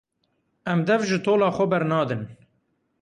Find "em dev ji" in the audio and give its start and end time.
0.71-1.19